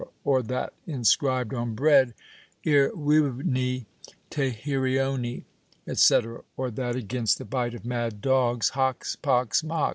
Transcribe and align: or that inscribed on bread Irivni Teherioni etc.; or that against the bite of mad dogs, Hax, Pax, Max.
or 0.23 0.41
that 0.41 0.73
inscribed 0.87 1.53
on 1.53 1.75
bread 1.75 2.15
Irivni 2.65 3.85
Teherioni 4.31 5.43
etc.; 5.85 6.41
or 6.57 6.71
that 6.71 6.95
against 6.95 7.37
the 7.37 7.45
bite 7.45 7.75
of 7.75 7.85
mad 7.85 8.19
dogs, 8.19 8.69
Hax, 8.71 9.15
Pax, 9.15 9.63
Max. 9.63 9.89